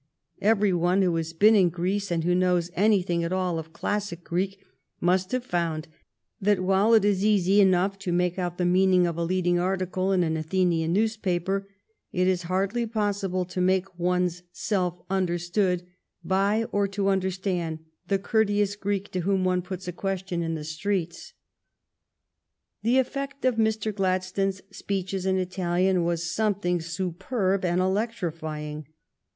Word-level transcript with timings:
Every 0.41 0.73
one 0.73 1.03
who 1.03 1.15
has 1.17 1.31
been 1.31 1.53
in 1.53 1.69
Greece, 1.69 2.09
and 2.09 2.23
who 2.23 2.33
knows 2.33 2.71
anything 2.73 3.23
at 3.23 3.31
all 3.31 3.59
of 3.59 3.71
classic 3.71 4.23
Greek, 4.23 4.57
must 4.99 5.31
have 5.31 5.43
found 5.45 5.87
that, 6.41 6.61
while 6.63 6.95
it 6.95 7.05
is 7.05 7.23
easy 7.23 7.61
enough 7.61 7.99
to 7.99 8.11
make 8.11 8.39
out 8.39 8.57
the 8.57 8.65
meaning 8.65 9.05
of 9.05 9.15
a 9.15 9.23
leading 9.23 9.59
article 9.59 10.11
in 10.11 10.23
an 10.23 10.37
Athenian 10.37 10.91
newspaper, 10.91 11.67
it 12.11 12.27
is 12.27 12.41
hardly 12.49 12.87
possible 12.87 13.45
to 13.45 13.61
make 13.61 13.99
one's 13.99 14.41
self 14.51 14.99
understood 15.11 15.83
by 16.23 16.63
or 16.71 16.87
to 16.87 17.07
understand 17.09 17.77
the 18.07 18.17
courteous 18.17 18.75
Greek 18.75 19.11
to 19.11 19.19
whom 19.19 19.43
one 19.43 19.61
puts 19.61 19.87
a 19.87 19.91
ques 19.93 20.23
tion 20.25 20.41
in 20.41 20.55
the 20.55 20.63
streets. 20.63 21.33
The 22.81 22.97
effect 22.97 23.45
of 23.45 23.57
Mr. 23.57 23.93
Gladstone's 23.93 24.63
speeches 24.71 25.27
in 25.27 25.37
Italian 25.37 26.03
was 26.03 26.25
something 26.33 26.81
superb 26.81 27.63
and 27.63 27.79
electrifying. 27.79 28.87